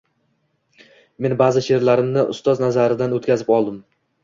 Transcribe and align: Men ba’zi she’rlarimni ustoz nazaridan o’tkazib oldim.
Men 1.25 1.35
ba’zi 1.43 1.63
she’rlarimni 1.67 2.25
ustoz 2.33 2.65
nazaridan 2.67 3.17
o’tkazib 3.21 3.55
oldim. 3.61 3.81